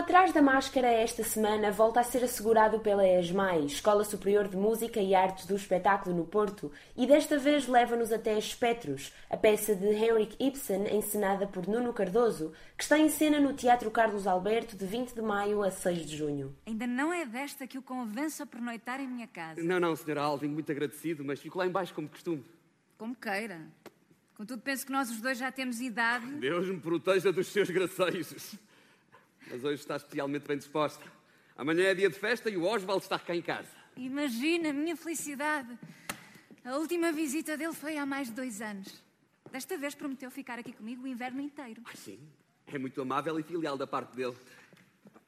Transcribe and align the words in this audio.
Atrás 0.00 0.30
da 0.30 0.30
máscara. 0.30 0.30
Atrás 0.30 0.32
da 0.32 0.42
Máscara, 0.42 0.88
esta 0.88 1.24
semana, 1.24 1.70
volta 1.70 2.00
a 2.00 2.04
ser 2.04 2.24
assegurado 2.24 2.80
pela 2.80 3.06
ESMAI, 3.06 3.64
Escola 3.64 4.04
Superior 4.04 4.48
de 4.48 4.56
Música 4.56 5.00
e 5.00 5.14
Artes 5.14 5.46
do 5.46 5.56
Espetáculo 5.56 6.14
no 6.16 6.24
Porto, 6.24 6.70
e 6.96 7.06
desta 7.06 7.38
vez 7.38 7.66
leva-nos 7.66 8.12
até 8.12 8.38
Espectros, 8.38 9.12
a 9.28 9.36
peça 9.36 9.74
de 9.74 9.86
Henrik 9.86 10.36
Ibsen, 10.38 10.94
encenada 10.94 11.46
por 11.46 11.66
Nuno 11.66 11.92
Cardoso, 11.92 12.52
que 12.76 12.82
está 12.82 12.98
em 12.98 13.08
cena 13.08 13.40
no 13.40 13.52
Teatro 13.52 13.90
Carlos 13.90 14.26
Alberto 14.26 14.76
de 14.76 14.86
20 14.86 15.14
de 15.14 15.22
maio 15.22 15.62
a 15.62 15.70
6 15.70 16.06
de 16.06 16.16
junho. 16.16 16.54
Ainda 16.66 16.86
não 16.86 17.12
é 17.12 17.24
desta 17.24 17.66
que 17.66 17.78
o 17.78 17.82
convenço 17.82 18.42
a 18.42 18.46
pernoitar 18.46 19.00
em 19.00 19.08
minha 19.08 19.26
casa. 19.26 19.62
Não, 19.62 19.80
não, 19.80 19.92
Sra. 19.94 20.22
Alvin, 20.22 20.48
muito 20.48 20.70
agradecido, 20.70 21.24
mas 21.24 21.40
fico 21.40 21.58
lá 21.58 21.66
embaixo 21.66 21.94
como 21.94 22.08
costume. 22.08 22.44
Como 22.96 23.14
queira. 23.14 23.60
Contudo, 24.36 24.62
penso 24.62 24.86
que 24.86 24.92
nós 24.92 25.10
os 25.10 25.20
dois 25.20 25.38
já 25.38 25.50
temos 25.50 25.80
idade. 25.80 26.26
Deus 26.36 26.68
me 26.68 26.78
proteja 26.78 27.32
dos 27.32 27.48
seus 27.48 27.68
gracejos 27.70 28.58
mas 29.50 29.64
hoje 29.64 29.80
está 29.80 29.96
especialmente 29.96 30.46
bem 30.46 30.56
disposta. 30.56 31.04
Amanhã 31.56 31.84
é 31.84 31.94
dia 31.94 32.08
de 32.08 32.18
festa 32.18 32.48
e 32.48 32.56
o 32.56 32.64
Oswald 32.64 33.02
está 33.02 33.18
cá 33.18 33.34
em 33.34 33.42
casa. 33.42 33.68
Imagina 33.96 34.70
a 34.70 34.72
minha 34.72 34.96
felicidade. 34.96 35.76
A 36.64 36.76
última 36.76 37.12
visita 37.12 37.56
dele 37.56 37.74
foi 37.74 37.96
há 37.96 38.06
mais 38.06 38.28
de 38.28 38.34
dois 38.34 38.60
anos. 38.62 39.02
Desta 39.50 39.76
vez 39.76 39.94
prometeu 39.94 40.30
ficar 40.30 40.58
aqui 40.58 40.72
comigo 40.72 41.02
o 41.02 41.06
inverno 41.06 41.40
inteiro. 41.40 41.82
Ah, 41.84 41.96
sim. 41.96 42.20
É 42.66 42.78
muito 42.78 43.00
amável 43.02 43.38
e 43.38 43.42
filial 43.42 43.76
da 43.76 43.86
parte 43.86 44.14
dele. 44.14 44.36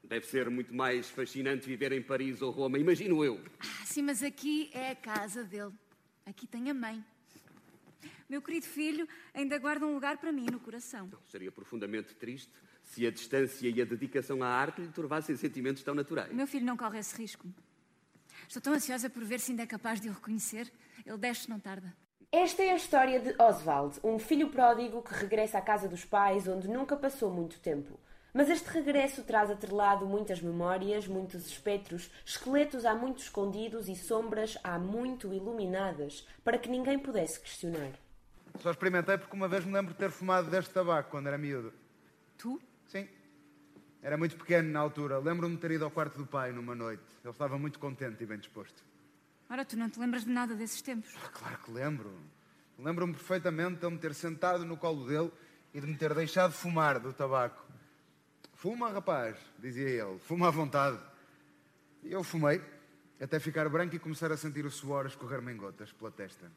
Deve 0.03 0.25
ser 0.25 0.49
muito 0.49 0.73
mais 0.73 1.09
fascinante 1.09 1.67
viver 1.67 1.91
em 1.91 2.01
Paris 2.01 2.41
ou 2.41 2.51
Roma, 2.51 2.79
imagino 2.79 3.23
eu. 3.23 3.39
Ah, 3.59 3.85
sim, 3.85 4.01
mas 4.01 4.23
aqui 4.23 4.69
é 4.73 4.91
a 4.91 4.95
casa 4.95 5.43
dele. 5.43 5.73
Aqui 6.25 6.47
tem 6.47 6.69
a 6.69 6.73
mãe. 6.73 7.03
Meu 8.29 8.41
querido 8.41 8.65
filho 8.65 9.07
ainda 9.33 9.57
guarda 9.57 9.85
um 9.85 9.93
lugar 9.93 10.17
para 10.17 10.31
mim 10.31 10.45
no 10.51 10.59
coração. 10.59 11.07
Não, 11.11 11.19
seria 11.27 11.51
profundamente 11.51 12.15
triste 12.15 12.51
se 12.83 13.05
a 13.07 13.11
distância 13.11 13.69
e 13.69 13.81
a 13.81 13.85
dedicação 13.85 14.43
à 14.43 14.47
arte 14.47 14.81
lhe 14.81 14.89
turvassem 14.89 15.35
sentimentos 15.35 15.83
tão 15.83 15.95
naturais. 15.95 16.33
Meu 16.33 16.47
filho 16.47 16.65
não 16.65 16.77
corre 16.77 16.99
esse 16.99 17.15
risco. 17.15 17.47
Estou 18.47 18.61
tão 18.61 18.73
ansiosa 18.73 19.09
por 19.09 19.23
ver 19.23 19.39
se 19.39 19.51
ainda 19.51 19.63
é 19.63 19.67
capaz 19.67 20.01
de 20.01 20.09
o 20.09 20.13
reconhecer. 20.13 20.71
Ele 21.05 21.17
desce 21.17 21.49
não 21.49 21.59
tarda. 21.59 21.95
Esta 22.31 22.63
é 22.63 22.71
a 22.71 22.75
história 22.75 23.19
de 23.19 23.35
Oswald, 23.39 23.99
um 24.03 24.17
filho 24.17 24.49
pródigo 24.49 25.03
que 25.03 25.13
regressa 25.13 25.59
à 25.59 25.61
casa 25.61 25.87
dos 25.87 26.03
pais 26.03 26.47
onde 26.47 26.67
nunca 26.67 26.95
passou 26.95 27.29
muito 27.29 27.59
tempo. 27.59 27.99
Mas 28.33 28.49
este 28.49 28.67
regresso 28.69 29.23
traz 29.23 29.51
atrelado 29.51 30.07
muitas 30.07 30.41
memórias, 30.41 31.07
muitos 31.07 31.45
espectros, 31.45 32.09
esqueletos 32.25 32.83
há 32.85 32.95
muito 32.95 33.21
escondidos 33.21 33.87
e 33.87 33.95
sombras 33.95 34.57
há 34.63 34.79
muito 34.79 35.31
iluminadas, 35.31 36.27
para 36.43 36.57
que 36.57 36.67
ninguém 36.67 36.97
pudesse 36.97 37.39
questionar. 37.39 37.91
Só 38.59 38.71
experimentei 38.71 39.17
porque 39.17 39.35
uma 39.35 39.47
vez 39.47 39.65
me 39.65 39.73
lembro 39.73 39.93
de 39.93 39.99
ter 39.99 40.11
fumado 40.11 40.49
deste 40.49 40.73
tabaco 40.73 41.09
quando 41.09 41.27
era 41.27 41.37
miúdo. 41.37 41.73
Tu? 42.37 42.61
Sim. 42.87 43.07
Era 44.01 44.17
muito 44.17 44.35
pequeno 44.35 44.69
na 44.69 44.79
altura. 44.79 45.17
Lembro-me 45.17 45.55
de 45.55 45.61
ter 45.61 45.71
ido 45.71 45.85
ao 45.85 45.91
quarto 45.91 46.17
do 46.17 46.25
pai 46.25 46.51
numa 46.51 46.75
noite. 46.75 47.03
Ele 47.23 47.31
estava 47.31 47.57
muito 47.57 47.79
contente 47.79 48.21
e 48.23 48.25
bem 48.25 48.37
disposto. 48.37 48.83
Ora, 49.49 49.63
tu 49.63 49.77
não 49.77 49.89
te 49.89 49.99
lembras 49.99 50.23
de 50.23 50.29
nada 50.29 50.55
desses 50.55 50.81
tempos? 50.81 51.13
Ah, 51.23 51.29
claro 51.29 51.57
que 51.59 51.71
lembro. 51.71 52.13
Lembro-me 52.77 53.13
perfeitamente 53.13 53.79
de 53.79 53.83
eu 53.83 53.91
me 53.91 53.97
ter 53.97 54.13
sentado 54.13 54.65
no 54.65 54.75
colo 54.75 55.07
dele 55.07 55.31
e 55.73 55.79
de 55.79 55.87
me 55.87 55.95
ter 55.95 56.13
deixado 56.13 56.51
fumar 56.53 56.99
do 56.99 57.13
tabaco. 57.13 57.63
Fuma, 58.53 58.89
rapaz, 58.89 59.37
dizia 59.59 59.89
ele. 59.89 60.19
Fuma 60.19 60.47
à 60.47 60.51
vontade. 60.51 60.99
E 62.01 62.11
eu 62.11 62.23
fumei, 62.23 62.61
até 63.21 63.39
ficar 63.39 63.69
branco 63.69 63.95
e 63.95 63.99
começar 63.99 64.31
a 64.31 64.37
sentir 64.37 64.65
o 64.65 64.71
suor 64.71 65.05
escorrer-me 65.05 65.51
em 65.53 65.57
gotas 65.57 65.91
pela 65.91 66.11
testa. 66.11 66.51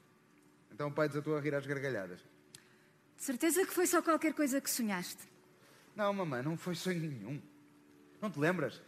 Então 0.76 0.88
o 0.88 0.92
pai 0.92 1.09
desatou 1.09 1.34
a 1.34 1.41
rir 1.41 1.54
às 1.54 1.64
gargalhadas. 1.64 2.20
De 3.16 3.22
certeza 3.22 3.64
que 3.64 3.72
foi 3.72 3.87
só 3.87 4.03
qualquer 4.03 4.34
coisa 4.34 4.60
que 4.60 4.70
sonhaste. 4.70 5.22
Não, 5.94 6.12
mamãe, 6.12 6.42
não 6.42 6.54
foi 6.54 6.75
sonho 6.75 7.00
nenhum. 7.00 7.41
Não 8.20 8.31
te 8.31 8.38
lembras? 8.38 8.82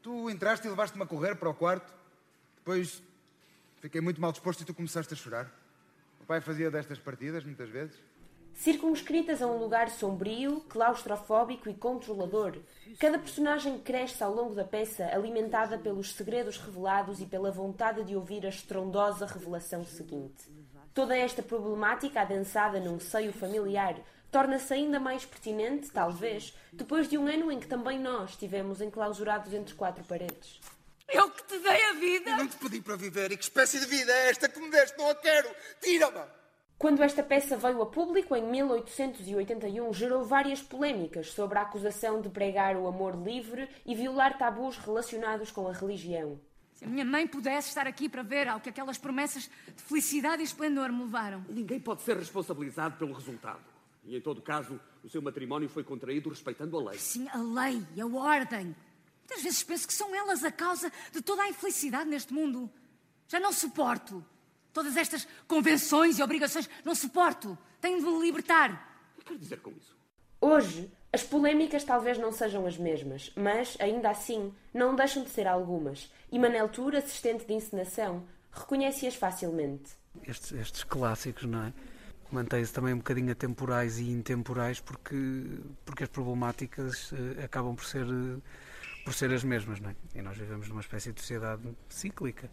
Tu 0.00 0.30
entraste 0.30 0.66
e 0.66 0.70
levaste-me 0.70 1.04
a 1.04 1.06
correr 1.06 1.34
para 1.34 1.50
o 1.50 1.54
quarto. 1.54 1.92
Depois 2.56 3.02
fiquei 3.76 4.00
muito 4.00 4.22
mal 4.22 4.32
disposto 4.32 4.62
e 4.62 4.64
tu 4.64 4.72
começaste 4.72 5.12
a 5.12 5.16
chorar. 5.18 5.52
O 6.18 6.24
pai 6.24 6.40
fazia 6.40 6.70
destas 6.70 6.98
partidas 6.98 7.44
muitas 7.44 7.68
vezes. 7.68 7.94
Circunscritas 8.54 9.42
a 9.42 9.46
um 9.46 9.58
lugar 9.58 9.90
sombrio, 9.90 10.62
claustrofóbico 10.62 11.68
e 11.68 11.74
controlador, 11.74 12.56
cada 12.98 13.18
personagem 13.18 13.78
cresce 13.80 14.24
ao 14.24 14.34
longo 14.34 14.54
da 14.54 14.64
peça 14.64 15.04
alimentada 15.12 15.76
pelos 15.76 16.14
segredos 16.14 16.56
revelados 16.56 17.20
e 17.20 17.26
pela 17.26 17.50
vontade 17.50 18.02
de 18.02 18.16
ouvir 18.16 18.46
a 18.46 18.48
estrondosa 18.48 19.26
revelação 19.26 19.84
seguinte. 19.84 20.63
Toda 20.94 21.16
esta 21.16 21.42
problemática 21.42 22.20
adensada 22.20 22.78
num 22.78 23.00
seio 23.00 23.32
familiar 23.32 23.96
torna-se 24.30 24.72
ainda 24.72 25.00
mais 25.00 25.24
pertinente, 25.26 25.90
talvez, 25.90 26.56
depois 26.72 27.08
de 27.08 27.18
um 27.18 27.26
ano 27.26 27.50
em 27.50 27.58
que 27.58 27.66
também 27.66 27.98
nós 27.98 28.30
estivemos 28.30 28.80
enclausurados 28.80 29.52
entre 29.52 29.74
quatro 29.74 30.04
paredes. 30.04 30.60
Eu 31.08 31.28
que 31.30 31.42
te 31.44 31.58
dei 31.58 31.84
a 31.84 31.92
vida! 31.94 32.30
Eu 32.30 32.36
não 32.36 32.46
te 32.46 32.56
pedi 32.56 32.80
para 32.80 32.94
viver 32.94 33.32
e 33.32 33.36
que 33.36 33.42
espécie 33.42 33.80
de 33.80 33.86
vida 33.86 34.12
é 34.12 34.30
esta 34.30 34.48
que 34.48 34.60
me 34.60 34.70
deste? 34.70 34.96
Não 34.96 35.10
a 35.10 35.14
quero! 35.16 35.48
Tira-me! 35.80 36.24
Quando 36.78 37.02
esta 37.02 37.24
peça 37.24 37.56
veio 37.56 37.82
a 37.82 37.86
público, 37.86 38.36
em 38.36 38.42
1881, 38.44 39.92
gerou 39.92 40.24
várias 40.24 40.62
polémicas 40.62 41.32
sobre 41.32 41.58
a 41.58 41.62
acusação 41.62 42.20
de 42.20 42.28
pregar 42.28 42.76
o 42.76 42.86
amor 42.86 43.16
livre 43.16 43.68
e 43.84 43.96
violar 43.96 44.38
tabus 44.38 44.76
relacionados 44.78 45.50
com 45.50 45.66
a 45.66 45.72
religião. 45.72 46.40
Se 46.74 46.84
a 46.84 46.88
minha 46.88 47.04
mãe 47.04 47.26
pudesse 47.26 47.68
estar 47.68 47.86
aqui 47.86 48.08
para 48.08 48.22
ver 48.22 48.48
ao 48.48 48.60
que 48.60 48.68
aquelas 48.68 48.98
promessas 48.98 49.44
de 49.44 49.82
felicidade 49.82 50.42
e 50.42 50.44
esplendor 50.44 50.92
me 50.92 51.04
levaram. 51.04 51.44
Ninguém 51.48 51.78
pode 51.78 52.02
ser 52.02 52.16
responsabilizado 52.16 52.96
pelo 52.96 53.12
resultado. 53.12 53.62
E, 54.04 54.16
em 54.16 54.20
todo 54.20 54.42
caso, 54.42 54.78
o 55.02 55.08
seu 55.08 55.22
matrimónio 55.22 55.68
foi 55.68 55.84
contraído 55.84 56.28
respeitando 56.28 56.76
a 56.76 56.90
lei. 56.90 56.98
Sim, 56.98 57.28
a 57.28 57.38
lei, 57.38 57.82
a 58.00 58.06
ordem. 58.06 58.76
Muitas 59.20 59.42
vezes 59.42 59.62
penso 59.62 59.86
que 59.86 59.94
são 59.94 60.14
elas 60.14 60.44
a 60.44 60.50
causa 60.50 60.92
de 61.12 61.22
toda 61.22 61.42
a 61.42 61.48
infelicidade 61.48 62.10
neste 62.10 62.34
mundo. 62.34 62.70
Já 63.28 63.40
não 63.40 63.52
suporto. 63.52 64.24
Todas 64.72 64.96
estas 64.96 65.26
convenções 65.46 66.18
e 66.18 66.22
obrigações, 66.22 66.68
não 66.84 66.94
suporto. 66.94 67.56
Tenho 67.80 67.98
de 67.98 68.04
me 68.04 68.20
libertar. 68.20 69.14
O 69.16 69.20
que 69.20 69.26
quer 69.26 69.38
dizer 69.38 69.60
com 69.60 69.70
isso? 69.70 69.96
Hoje, 70.40 70.90
as 71.14 71.22
polémicas 71.22 71.84
talvez 71.84 72.18
não 72.18 72.32
sejam 72.32 72.66
as 72.66 72.76
mesmas, 72.76 73.32
mas, 73.36 73.76
ainda 73.78 74.10
assim, 74.10 74.52
não 74.74 74.96
deixam 74.96 75.22
de 75.22 75.30
ser 75.30 75.46
algumas. 75.46 76.12
E 76.32 76.40
Manel 76.40 76.68
Tour, 76.68 76.96
assistente 76.96 77.46
de 77.46 77.52
encenação, 77.52 78.24
reconhece-as 78.50 79.14
facilmente. 79.14 79.92
Estes, 80.26 80.50
estes 80.50 80.82
clássicos, 80.82 81.44
não 81.44 81.62
é? 81.62 81.72
mantém-se 82.32 82.72
também 82.72 82.92
um 82.92 82.96
bocadinho 82.98 83.30
atemporais 83.30 84.00
e 84.00 84.10
intemporais 84.10 84.80
porque, 84.80 85.16
porque 85.84 86.02
as 86.02 86.08
problemáticas 86.08 87.12
uh, 87.12 87.44
acabam 87.44 87.76
por 87.76 87.84
ser, 87.84 88.04
uh, 88.04 88.42
por 89.04 89.14
ser 89.14 89.32
as 89.32 89.44
mesmas, 89.44 89.78
não 89.78 89.90
é? 89.90 89.96
E 90.16 90.20
nós 90.20 90.36
vivemos 90.36 90.68
numa 90.68 90.80
espécie 90.80 91.12
de 91.12 91.20
sociedade 91.20 91.62
cíclica. 91.88 92.50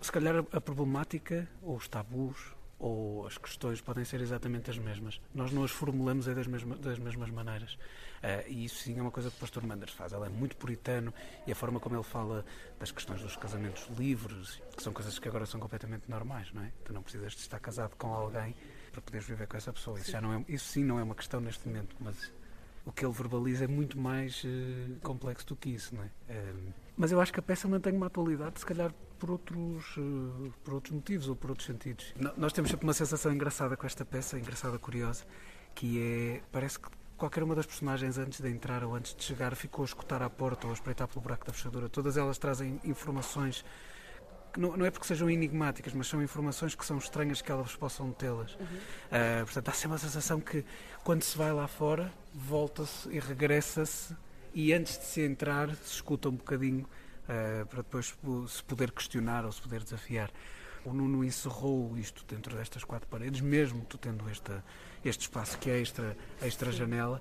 Se 0.00 0.12
calhar 0.12 0.36
a, 0.36 0.56
a 0.56 0.60
problemática, 0.60 1.48
ou 1.60 1.74
os 1.74 1.88
tabus, 1.88 2.54
ou 2.78 3.26
as 3.26 3.38
questões 3.38 3.80
podem 3.80 4.04
ser 4.04 4.20
exatamente 4.20 4.70
as 4.70 4.78
mesmas. 4.78 5.20
Nós 5.34 5.50
não 5.50 5.64
as 5.64 5.70
formulamos 5.70 6.28
é 6.28 6.34
das, 6.34 6.46
mesma, 6.46 6.76
das 6.76 6.98
mesmas 6.98 7.30
maneiras. 7.30 7.74
Uh, 7.74 8.48
e 8.48 8.64
isso 8.64 8.82
sim 8.82 8.98
é 8.98 9.02
uma 9.02 9.10
coisa 9.10 9.30
que 9.30 9.36
o 9.36 9.40
pastor 9.40 9.64
Manders 9.64 9.92
faz. 9.92 10.12
Ele 10.12 10.26
é 10.26 10.28
muito 10.28 10.56
puritano 10.56 11.12
e 11.46 11.52
a 11.52 11.54
forma 11.54 11.80
como 11.80 11.96
ele 11.96 12.04
fala 12.04 12.44
das 12.78 12.90
questões 12.90 13.22
dos 13.22 13.36
casamentos 13.36 13.86
livres, 13.96 14.60
que 14.76 14.82
são 14.82 14.92
coisas 14.92 15.18
que 15.18 15.28
agora 15.28 15.46
são 15.46 15.58
completamente 15.60 16.08
normais, 16.08 16.52
não 16.52 16.62
é? 16.62 16.72
Tu 16.84 16.92
não 16.92 17.02
precisas 17.02 17.32
de 17.32 17.40
estar 17.40 17.60
casado 17.60 17.96
com 17.96 18.12
alguém 18.12 18.54
para 18.92 19.00
poderes 19.00 19.26
viver 19.26 19.46
com 19.46 19.56
essa 19.56 19.72
pessoa. 19.72 19.98
Isso, 19.98 20.10
já 20.10 20.20
não 20.20 20.34
é, 20.34 20.44
isso 20.48 20.66
sim 20.66 20.84
não 20.84 20.98
é 20.98 21.02
uma 21.02 21.14
questão 21.14 21.40
neste 21.40 21.66
momento, 21.66 21.96
mas 22.00 22.32
o 22.86 22.92
que 22.92 23.04
ele 23.04 23.12
verbaliza 23.12 23.64
é 23.64 23.66
muito 23.66 23.98
mais 23.98 24.44
uh, 24.44 24.96
complexo 25.02 25.44
do 25.48 25.56
que 25.56 25.70
isso, 25.70 25.94
não 25.94 26.04
é? 26.04 26.06
Uh, 26.06 26.72
mas 26.96 27.10
eu 27.12 27.20
acho 27.20 27.32
que 27.32 27.40
a 27.40 27.42
peça 27.42 27.68
mantém 27.68 27.92
uma 27.92 28.06
atualidade, 28.06 28.60
se 28.60 28.64
calhar 28.64 28.94
por 29.18 29.30
outros, 29.30 29.96
uh, 29.96 30.54
por 30.64 30.74
outros 30.74 30.94
motivos 30.94 31.28
ou 31.28 31.34
por 31.34 31.50
outros 31.50 31.66
sentidos. 31.66 32.14
N 32.16 32.30
nós 32.36 32.52
temos 32.52 32.70
sempre 32.70 32.86
uma 32.86 32.94
sensação 32.94 33.32
engraçada 33.32 33.76
com 33.76 33.84
esta 33.84 34.04
peça, 34.04 34.38
engraçada, 34.38 34.78
curiosa, 34.78 35.24
que 35.74 36.00
é, 36.00 36.42
parece 36.52 36.78
que 36.78 36.88
qualquer 37.16 37.42
uma 37.42 37.56
das 37.56 37.66
personagens 37.66 38.18
antes 38.18 38.40
de 38.40 38.48
entrar 38.48 38.84
ou 38.84 38.94
antes 38.94 39.16
de 39.16 39.24
chegar 39.24 39.56
ficou 39.56 39.82
a 39.82 39.86
escutar 39.86 40.22
à 40.22 40.30
porta 40.30 40.66
ou 40.66 40.70
a 40.70 40.74
espreitar 40.74 41.08
pelo 41.08 41.20
buraco 41.20 41.44
da 41.44 41.52
fechadura. 41.52 41.88
Todas 41.88 42.16
elas 42.16 42.38
trazem 42.38 42.80
informações 42.84 43.64
não, 44.56 44.76
não, 44.76 44.86
é 44.86 44.90
porque 44.90 45.06
sejam 45.06 45.28
enigmáticas, 45.30 45.92
mas 45.92 46.06
são 46.06 46.22
informações 46.22 46.74
que 46.74 46.84
são 46.84 46.98
estranhas 46.98 47.42
que 47.42 47.50
elas 47.50 47.74
possam 47.74 48.12
tê-las. 48.12 48.54
Uhum. 48.54 48.66
Uh, 48.66 49.44
portanto, 49.44 49.68
há 49.68 49.72
sempre 49.72 49.96
a 49.96 49.98
sensação 49.98 50.40
que 50.40 50.64
quando 51.04 51.22
se 51.22 51.36
vai 51.36 51.52
lá 51.52 51.68
fora, 51.68 52.12
volta-se 52.34 53.08
e 53.08 53.18
regressa-se 53.18 54.14
e 54.54 54.72
antes 54.72 54.98
de 54.98 55.04
se 55.04 55.20
entrar 55.20 55.74
se 55.76 55.94
escuta 55.94 56.28
um 56.28 56.36
bocadinho 56.36 56.84
uh, 56.84 57.66
para 57.66 57.82
depois 57.82 58.14
se 58.48 58.62
poder 58.64 58.90
questionar 58.90 59.44
ou 59.44 59.52
se 59.52 59.60
poder 59.60 59.82
desafiar. 59.82 60.30
O 60.84 60.92
Nuno 60.92 61.24
encerrou 61.24 61.96
isto 61.98 62.24
dentro 62.26 62.56
destas 62.56 62.84
quatro 62.84 63.08
paredes, 63.08 63.40
mesmo 63.40 63.84
tu 63.84 63.98
tendo 63.98 64.28
esta, 64.30 64.64
este 65.04 65.22
espaço 65.22 65.58
que 65.58 65.68
é 65.68 65.80
extra, 65.80 66.16
extra 66.40 66.70
janela, 66.70 67.20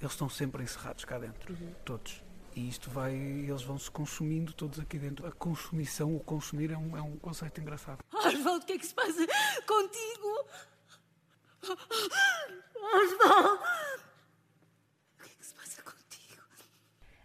eles 0.00 0.12
estão 0.12 0.28
sempre 0.28 0.62
encerrados 0.62 1.04
cá 1.04 1.18
dentro, 1.18 1.54
uhum. 1.54 1.72
todos. 1.84 2.22
E 2.54 2.68
isto 2.68 2.90
vai, 2.90 3.14
eles 3.14 3.62
vão 3.62 3.78
se 3.78 3.90
consumindo 3.90 4.52
todos 4.52 4.78
aqui 4.78 4.98
dentro. 4.98 5.26
A 5.26 5.32
consumição, 5.32 6.14
o 6.14 6.20
consumir 6.20 6.70
é 6.70 6.76
um, 6.76 6.96
é 6.96 7.00
um 7.00 7.16
conceito 7.16 7.60
engraçado. 7.60 8.04
Oswaldo, 8.12 8.62
o 8.62 8.66
que 8.66 8.74
é 8.74 8.78
que 8.78 8.86
se 8.86 8.94
passa 8.94 9.26
contigo? 9.66 10.46
Oswaldo! 12.76 13.62
O 15.18 15.22
que 15.22 15.30
é 15.30 15.34
que 15.38 15.46
se 15.46 15.54
passa 15.54 15.82
contigo? 15.82 16.42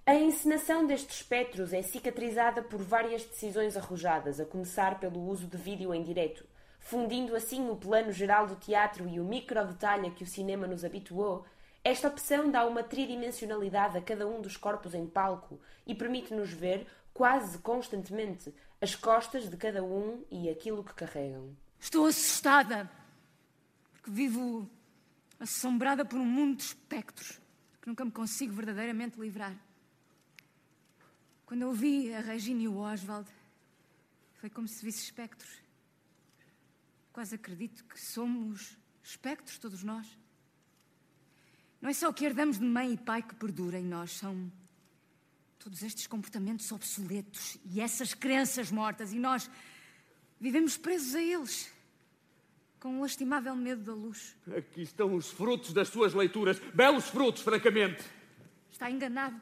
A 0.06 0.16
encenação 0.16 0.88
destes 0.88 1.18
espectros 1.18 1.74
é 1.74 1.82
cicatrizada 1.82 2.62
por 2.62 2.82
várias 2.82 3.26
decisões 3.26 3.76
arrojadas, 3.76 4.40
a 4.40 4.46
começar 4.46 4.98
pelo 4.98 5.20
uso 5.28 5.48
de 5.48 5.58
vídeo 5.58 5.94
em 5.94 6.04
direto, 6.04 6.46
fundindo 6.80 7.36
assim 7.36 7.70
o 7.70 7.76
plano 7.76 8.14
geral 8.14 8.48
do 8.48 8.56
teatro 8.56 9.10
e 9.10 9.20
o 9.20 9.26
micro-detalhe 9.26 10.08
a 10.08 10.12
que 10.12 10.24
o 10.24 10.28
cinema 10.28 10.66
nos 10.66 10.86
habituou 10.86 11.46
esta 11.88 12.10
opção 12.10 12.52
dá 12.52 12.66
uma 12.66 12.84
tridimensionalidade 12.84 13.98
a 13.98 14.02
cada 14.02 14.28
um 14.28 14.42
dos 14.42 14.58
corpos 14.58 14.94
em 14.94 15.08
palco 15.08 15.60
e 15.86 15.96
permite-nos 15.96 16.52
ver, 16.52 16.86
quase 17.14 17.58
constantemente, 17.60 18.54
as 18.82 18.94
costas 18.94 19.50
de 19.50 19.56
cada 19.56 19.82
um 19.82 20.26
e 20.30 20.50
aquilo 20.50 20.84
que 20.84 20.94
carregam. 20.94 21.56
Estou 21.80 22.06
assustada, 22.06 22.92
porque 23.94 24.12
vivo 24.12 24.70
assombrada 25.40 26.04
por 26.04 26.20
um 26.20 26.26
mundo 26.26 26.58
de 26.58 26.64
espectros 26.64 27.40
que 27.82 27.88
nunca 27.88 28.04
me 28.04 28.12
consigo 28.12 28.54
verdadeiramente 28.54 29.18
livrar. 29.18 29.56
Quando 31.46 31.62
eu 31.62 31.72
vi 31.72 32.14
a 32.14 32.20
Regina 32.20 32.64
e 32.64 32.68
o 32.68 32.80
Oswald, 32.80 33.30
foi 34.34 34.50
como 34.50 34.68
se 34.68 34.84
visse 34.84 35.04
espectros. 35.04 35.62
Quase 37.14 37.36
acredito 37.36 37.86
que 37.86 37.98
somos 37.98 38.78
espectros, 39.02 39.58
todos 39.58 39.84
nós. 39.84 40.06
Não 41.82 41.90
é 41.90 41.94
só 41.94 42.10
o 42.10 42.14
que 42.14 42.26
herdamos 42.26 42.58
de 42.60 42.66
mãe 42.66 42.94
e 42.94 42.98
pai 42.98 43.22
que 43.22 43.36
perdura 43.36 43.80
em 43.80 43.86
nós, 43.86 44.12
são 44.12 44.52
todos 45.60 45.84
estes 45.84 46.08
comportamentos 46.08 46.72
obsoletos 46.72 47.58
e 47.66 47.82
essas 47.82 48.14
crenças 48.14 48.72
mortas, 48.72 49.14
e 49.14 49.20
nós 49.20 49.50
vivemos 50.40 50.78
presos 50.78 51.14
a 51.16 51.22
eles, 51.22 51.72
com 52.80 52.90
um 52.90 53.02
lastimável 53.02 53.56
medo 53.56 53.84
da 53.84 53.94
luz. 53.94 54.36
Aqui 54.56 54.82
estão 54.82 55.14
os 55.14 55.30
frutos 55.30 55.74
das 55.74 55.90
suas 55.90 56.14
leituras, 56.14 56.60
belos 56.74 57.10
frutos, 57.10 57.42
francamente. 57.42 58.04
Está 58.72 58.90
enganado. 58.90 59.40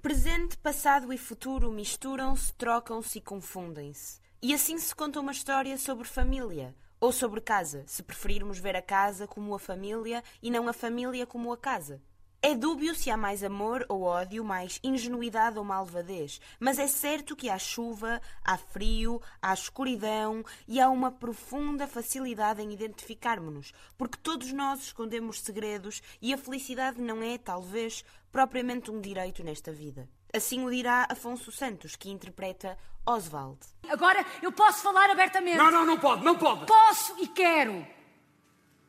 Presente, 0.00 0.56
passado 0.56 1.12
e 1.12 1.18
futuro 1.18 1.70
misturam-se, 1.70 2.52
trocam-se 2.54 3.18
e 3.18 3.20
confundem-se. 3.20 4.20
E 4.40 4.52
assim 4.52 4.76
se 4.78 4.92
conta 4.94 5.20
uma 5.20 5.30
história 5.30 5.78
sobre 5.78 6.08
família, 6.08 6.74
ou 7.02 7.10
sobre 7.10 7.40
casa, 7.40 7.82
se 7.84 8.00
preferirmos 8.00 8.60
ver 8.60 8.76
a 8.76 8.80
casa 8.80 9.26
como 9.26 9.52
a 9.56 9.58
família 9.58 10.22
e 10.40 10.52
não 10.52 10.68
a 10.68 10.72
família 10.72 11.26
como 11.26 11.52
a 11.52 11.56
casa. 11.56 12.00
É 12.40 12.54
dúbio 12.54 12.94
se 12.94 13.10
há 13.10 13.16
mais 13.16 13.42
amor 13.42 13.84
ou 13.88 14.02
ódio, 14.02 14.44
mais 14.44 14.78
ingenuidade 14.84 15.58
ou 15.58 15.64
malvadez, 15.64 16.40
mas 16.60 16.78
é 16.78 16.86
certo 16.86 17.34
que 17.34 17.50
há 17.50 17.58
chuva, 17.58 18.22
há 18.44 18.56
frio, 18.56 19.20
há 19.40 19.52
escuridão 19.52 20.44
e 20.68 20.80
há 20.80 20.88
uma 20.88 21.10
profunda 21.10 21.88
facilidade 21.88 22.62
em 22.62 22.72
identificarmos-nos, 22.72 23.72
porque 23.98 24.18
todos 24.22 24.52
nós 24.52 24.82
escondemos 24.82 25.40
segredos 25.40 26.00
e 26.20 26.32
a 26.32 26.38
felicidade 26.38 27.00
não 27.00 27.20
é, 27.20 27.36
talvez, 27.36 28.04
propriamente 28.30 28.92
um 28.92 29.00
direito 29.00 29.42
nesta 29.42 29.72
vida. 29.72 30.08
Assim 30.34 30.64
o 30.64 30.70
dirá 30.70 31.06
Afonso 31.10 31.52
Santos, 31.52 31.94
que 31.94 32.10
interpreta 32.10 32.78
Oswald. 33.04 33.58
Agora 33.88 34.24
eu 34.40 34.50
posso 34.50 34.82
falar 34.82 35.10
abertamente. 35.10 35.58
Não, 35.58 35.70
não, 35.70 35.84
não 35.84 35.98
pode, 35.98 36.24
não 36.24 36.38
pode. 36.38 36.66
Posso 36.66 37.14
e 37.18 37.26
quero. 37.28 37.86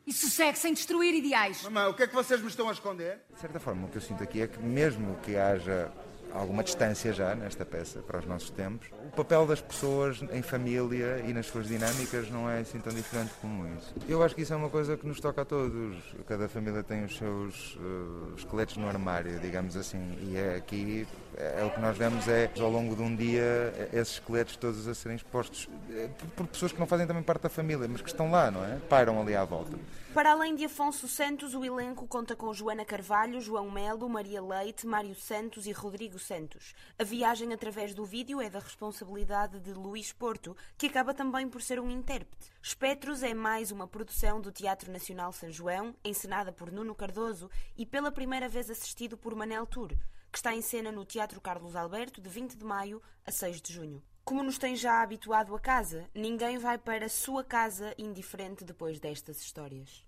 E 0.06 0.14
sossegue 0.14 0.58
sem 0.58 0.74
destruir 0.74 1.14
ideais. 1.14 1.62
Mamãe, 1.64 1.88
o 1.88 1.94
que 1.94 2.04
é 2.04 2.08
que 2.08 2.16
vocês 2.16 2.42
me 2.42 2.48
estão 2.48 2.70
a 2.70 2.72
esconder? 2.72 3.20
De 3.34 3.40
certa 3.40 3.60
forma, 3.60 3.88
o 3.88 3.90
que 3.90 3.98
eu 3.98 4.02
sinto 4.02 4.24
aqui 4.24 4.42
é 4.42 4.48
que 4.48 4.60
mesmo 4.60 5.18
que 5.20 5.36
haja 5.36 5.92
alguma 6.34 6.64
distância 6.64 7.14
já 7.14 7.36
nesta 7.36 7.66
peça 7.66 8.00
para 8.00 8.20
os 8.20 8.26
nossos 8.26 8.50
tempos. 8.50 8.88
O 9.08 9.16
papel 9.16 9.46
das 9.46 9.62
pessoas 9.62 10.22
em 10.32 10.42
família 10.42 11.24
e 11.26 11.34
nas 11.34 11.46
suas 11.46 11.68
dinâmicas 11.68 12.30
não 12.30 12.50
é 12.50 12.60
assim 12.60 12.80
tão 12.80 12.94
diferente 12.94 13.32
como 13.42 13.68
isso. 13.78 13.94
Eu 14.08 14.24
acho 14.24 14.36
que 14.36 14.42
isso 14.42 14.54
é 14.54 14.56
uma 14.56 14.70
coisa 14.70 14.98
que 14.98 15.08
nos 15.08 15.20
toca 15.20 15.42
a 15.42 15.46
todos. 15.46 15.98
Cada 16.28 16.50
família 16.50 16.84
tem 16.84 17.06
os 17.06 17.18
seus 17.18 17.76
uh, 17.76 18.34
esqueletos 18.36 18.78
no 18.78 18.88
armário, 18.88 19.40
digamos 19.40 19.78
assim, 19.78 20.18
e 20.22 20.36
é 20.36 20.56
aqui 20.56 21.08
é 21.36 21.64
o 21.64 21.70
que 21.72 21.80
nós 21.80 21.98
vemos 21.98 22.28
é 22.28 22.50
ao 22.60 22.70
longo 22.70 22.96
de 22.96 23.02
um 23.02 23.16
dia 23.16 23.74
esses 23.92 24.16
esqueletos 24.16 24.56
todos 24.56 24.88
a 24.88 24.94
serem 24.94 25.16
expostos 25.16 25.68
eh, 25.90 26.08
por 26.36 26.46
pessoas 26.46 26.72
que 26.72 26.80
não 26.80 26.86
fazem 26.86 27.08
também 27.08 27.24
parte 27.24 27.42
da 27.44 27.50
família, 27.50 27.88
mas 27.88 28.02
que 28.02 28.10
estão 28.10 28.30
lá, 28.30 28.52
não 28.52 28.64
é? 28.64 28.78
Pairam 28.88 29.20
ali 29.20 29.36
à 29.36 29.44
volta. 29.44 29.76
Para 30.14 30.34
além 30.34 30.54
de 30.54 30.66
Afonso 30.66 31.08
Santos, 31.08 31.56
o 31.56 31.66
elenco 31.66 32.08
conta 32.08 32.36
com 32.36 32.54
Joana 32.54 32.86
Carvalho, 32.86 33.42
João 33.42 33.72
Melo, 33.72 34.08
Maria 34.08 34.44
Leite, 34.44 34.86
Mário 34.86 35.16
Santos 35.16 35.66
e 35.66 35.72
Rodrigo 35.72 36.20
Santos. 36.20 36.76
A 37.00 37.04
viagem 37.04 37.52
através 37.52 37.96
do 37.96 38.06
vídeo 38.06 38.40
é 38.40 38.48
da 38.48 38.60
responsabilidade 38.60 39.60
de 39.60 39.74
Luís 39.74 40.14
Porto, 40.14 40.56
que 40.78 40.86
acaba 40.86 41.16
também 41.16 41.50
por 41.50 41.64
ser 41.64 41.80
um 41.80 41.90
intérprete. 41.90 42.52
Espectros 42.62 43.24
é 43.24 43.34
mais 43.34 43.72
uma 43.72 43.88
produção 43.88 44.40
do 44.40 44.52
Teatro 44.52 44.92
Nacional 44.92 45.34
São 45.34 45.50
João, 45.50 45.96
encenada 46.06 46.52
por 46.52 46.72
Nuno 46.72 46.94
Cardoso 46.94 47.50
e 47.76 47.84
pela 47.84 48.12
primeira 48.12 48.48
vez 48.48 48.70
assistido 48.70 49.18
por 49.18 49.34
Manel 49.34 49.66
Tour, 49.66 49.94
que 50.32 50.38
está 50.38 50.54
em 50.54 50.62
cena 50.62 50.92
no 50.92 51.06
Teatro 51.06 51.42
Carlos 51.42 51.76
Alberto 51.76 52.22
de 52.22 52.30
20 52.30 52.56
de 52.56 52.64
maio 52.64 53.02
a 53.26 53.32
6 53.32 53.60
de 53.64 53.74
junho. 53.74 54.13
Como 54.26 54.42
nos 54.42 54.58
tem 54.58 54.74
já 54.74 55.04
habituado 55.04 55.54
a 55.54 55.60
casa, 55.60 56.10
ninguém 56.16 56.58
vai 56.58 56.78
para 56.78 57.08
a 57.08 57.10
sua 57.10 57.44
casa 57.44 57.94
indiferente 57.98 58.64
depois 58.64 58.98
destas 58.98 59.42
histórias. 59.42 60.06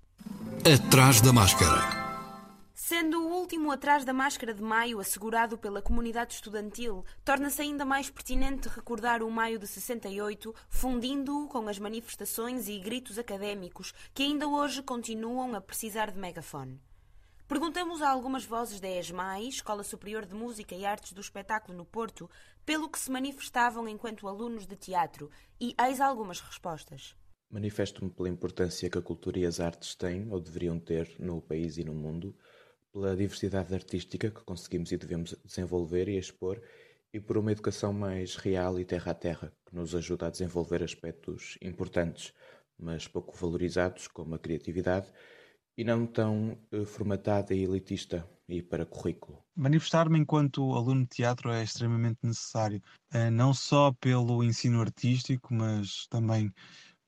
Atrás 0.63 1.19
da 1.19 1.33
máscara. 1.33 2.15
Sendo 2.73 3.21
o 3.21 3.33
último 3.33 3.71
atrás 3.71 4.05
da 4.05 4.13
máscara 4.13 4.53
de 4.53 4.61
maio 4.61 5.01
assegurado 5.01 5.57
pela 5.57 5.81
comunidade 5.81 6.33
estudantil, 6.33 7.03
torna-se 7.25 7.61
ainda 7.61 7.83
mais 7.83 8.09
pertinente 8.09 8.69
recordar 8.69 9.21
o 9.21 9.29
maio 9.29 9.59
de 9.59 9.67
68, 9.67 10.55
fundindo-o 10.69 11.49
com 11.49 11.67
as 11.67 11.77
manifestações 11.77 12.69
e 12.69 12.79
gritos 12.79 13.19
académicos 13.19 13.93
que 14.13 14.23
ainda 14.23 14.47
hoje 14.47 14.81
continuam 14.81 15.55
a 15.55 15.61
precisar 15.61 16.09
de 16.11 16.19
megafone. 16.19 16.81
Perguntamos 17.47 18.01
a 18.01 18.09
algumas 18.09 18.43
vozes 18.43 18.79
da 18.79 18.89
ESMAI, 18.89 19.47
Escola 19.47 19.83
Superior 19.83 20.25
de 20.25 20.33
Música 20.33 20.73
e 20.73 20.83
Artes 20.83 21.13
do 21.13 21.21
Espetáculo 21.21 21.77
no 21.77 21.85
Porto, 21.85 22.27
pelo 22.65 22.89
que 22.89 22.97
se 22.97 23.11
manifestavam 23.11 23.87
enquanto 23.87 24.27
alunos 24.27 24.65
de 24.65 24.75
teatro, 24.75 25.29
e 25.61 25.75
eis 25.79 26.01
algumas 26.01 26.39
respostas. 26.39 27.15
Manifesto-me 27.47 28.09
pela 28.09 28.29
importância 28.29 28.89
que 28.89 28.97
a 28.97 29.01
cultura 29.01 29.37
e 29.37 29.45
as 29.45 29.59
artes 29.59 29.93
têm, 29.93 30.27
ou 30.31 30.39
deveriam 30.39 30.79
ter, 30.79 31.15
no 31.19 31.39
país 31.39 31.77
e 31.77 31.83
no 31.83 31.93
mundo, 31.93 32.35
pela 32.91 33.15
diversidade 33.15 33.75
artística 33.75 34.31
que 34.31 34.43
conseguimos 34.43 34.91
e 34.91 34.97
devemos 34.97 35.35
desenvolver 35.45 36.09
e 36.09 36.17
expor, 36.17 36.59
e 37.13 37.19
por 37.19 37.37
uma 37.37 37.51
educação 37.51 37.93
mais 37.93 38.37
real 38.37 38.79
e 38.79 38.85
terra 38.85 39.11
a 39.11 39.15
terra, 39.15 39.53
que 39.67 39.75
nos 39.75 39.93
ajuda 39.93 40.25
a 40.25 40.31
desenvolver 40.31 40.81
aspectos 40.81 41.59
importantes, 41.61 42.33
mas 42.75 43.07
pouco 43.07 43.37
valorizados, 43.37 44.07
como 44.07 44.33
a 44.33 44.39
criatividade 44.39 45.13
e 45.77 45.83
não 45.83 46.05
tão 46.05 46.57
uh, 46.71 46.85
formatada 46.85 47.53
e 47.53 47.63
elitista 47.63 48.27
e 48.47 48.61
para 48.61 48.85
currículo. 48.85 49.43
Manifestar-me 49.55 50.19
enquanto 50.19 50.73
aluno 50.73 51.01
de 51.01 51.09
teatro 51.09 51.51
é 51.51 51.63
extremamente 51.63 52.19
necessário, 52.23 52.81
uh, 53.13 53.31
não 53.31 53.53
só 53.53 53.91
pelo 53.93 54.43
ensino 54.43 54.81
artístico, 54.81 55.53
mas 55.53 56.07
também 56.07 56.51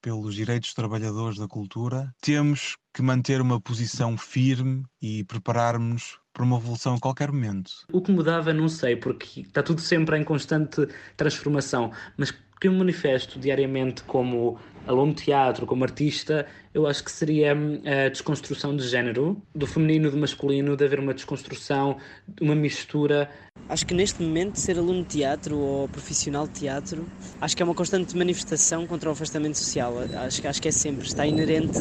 pelos 0.02 0.36
direitos 0.36 0.70
dos 0.70 0.76
trabalhadores 0.76 1.38
da 1.38 1.48
cultura. 1.48 2.14
Temos 2.22 2.78
que 2.94 3.02
manter 3.02 3.42
uma 3.42 3.60
posição 3.60 4.18
firme 4.18 4.86
e 5.02 5.24
preparar-nos 5.26 6.20
para 6.38 6.46
uma 6.46 6.58
evolução 6.58 6.94
a 6.94 7.00
qualquer 7.00 7.32
momento. 7.32 7.72
O 7.92 8.00
que 8.00 8.12
mudava, 8.12 8.54
não 8.54 8.70
sei, 8.70 8.96
porque 8.96 9.42
está 9.42 9.64
tudo 9.64 9.82
sempre 9.82 10.16
em 10.20 10.24
constante 10.24 10.88
transformação, 11.18 11.92
mas 12.16 12.30
que 12.30 12.68
eu 12.68 12.72
me 12.72 12.78
manifesto 12.78 13.40
diariamente 13.40 14.04
como 14.04 14.60
aluno 14.86 15.14
de 15.14 15.24
teatro, 15.24 15.66
como 15.66 15.84
artista, 15.84 16.46
eu 16.74 16.86
acho 16.88 17.04
que 17.04 17.12
seria 17.12 17.54
a 17.54 18.10
desconstrução 18.10 18.76
de 18.76 18.88
género, 18.88 19.42
do 19.54 19.66
feminino 19.66 20.08
e 20.08 20.12
do 20.12 20.18
masculino, 20.18 20.78
de 20.78 20.86
haver 20.86 21.00
uma 21.00 21.14
desconstrução, 21.14 21.98
uma 22.40 22.56
mistura. 22.56 23.30
Acho 23.68 23.86
que 23.86 23.94
neste 23.94 24.22
momento 24.22 24.58
ser 24.58 24.78
aluno 24.78 25.02
de 25.02 25.10
teatro 25.10 25.58
ou 25.58 25.90
profissional 25.90 26.48
de 26.48 26.54
teatro, 26.54 27.06
acho 27.42 27.58
que 27.58 27.64
é 27.64 27.66
uma 27.66 27.76
constante 27.76 28.16
manifestação 28.16 28.86
contra 28.86 29.10
o 29.10 29.12
afastamento 29.12 29.58
social. 29.58 29.96
Acho, 30.26 30.48
acho 30.48 30.62
que 30.62 30.68
é 30.68 30.72
sempre, 30.72 31.06
está 31.06 31.26
inerente 31.26 31.80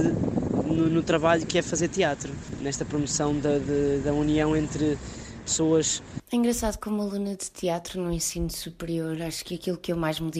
no, 0.66 0.88
no 0.88 1.02
trabalho 1.02 1.46
que 1.46 1.58
é 1.58 1.62
fazer 1.62 1.88
teatro, 1.88 2.32
nesta 2.60 2.84
promoção 2.84 3.38
da, 3.38 3.58
de, 3.58 3.98
da 4.04 4.12
união 4.12 4.45
entre 4.54 4.98
pessoas. 5.44 6.02
É 6.30 6.36
engraçado 6.36 6.78
como 6.78 7.00
aluna 7.00 7.34
de 7.36 7.50
teatro 7.50 8.02
no 8.02 8.12
ensino 8.12 8.50
superior, 8.50 9.22
acho 9.22 9.44
que 9.44 9.54
aquilo 9.54 9.78
que 9.78 9.92
eu 9.92 9.96
mais 9.96 10.20
modifico 10.20 10.36